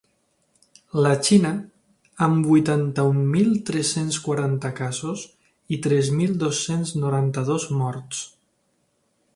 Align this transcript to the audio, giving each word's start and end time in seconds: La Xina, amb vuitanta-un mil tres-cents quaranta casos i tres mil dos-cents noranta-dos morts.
La 1.05 1.09
Xina, 1.27 1.51
amb 2.27 2.47
vuitanta-un 2.53 3.19
mil 3.35 3.51
tres-cents 3.69 4.19
quaranta 4.29 4.73
casos 4.81 5.27
i 5.77 5.81
tres 5.89 6.11
mil 6.23 6.35
dos-cents 6.47 6.97
noranta-dos 7.05 7.69
morts. 7.83 8.27